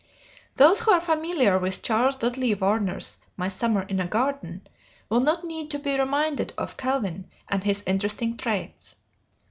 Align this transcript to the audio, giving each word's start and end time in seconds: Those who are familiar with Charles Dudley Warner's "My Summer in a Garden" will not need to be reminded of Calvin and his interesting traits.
Those 0.55 0.79
who 0.79 0.89
are 0.89 0.99
familiar 0.99 1.59
with 1.59 1.83
Charles 1.83 2.15
Dudley 2.15 2.55
Warner's 2.55 3.19
"My 3.37 3.49
Summer 3.49 3.83
in 3.83 3.99
a 3.99 4.07
Garden" 4.07 4.65
will 5.09 5.19
not 5.19 5.43
need 5.43 5.69
to 5.69 5.77
be 5.77 5.95
reminded 5.95 6.53
of 6.57 6.75
Calvin 6.75 7.29
and 7.49 7.63
his 7.63 7.83
interesting 7.85 8.35
traits. 8.35 8.95